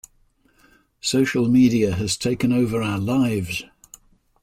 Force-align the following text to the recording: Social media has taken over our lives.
Social 1.01 1.47
media 1.47 1.93
has 1.93 2.17
taken 2.17 2.51
over 2.51 2.81
our 2.81 2.97
lives. 2.97 3.65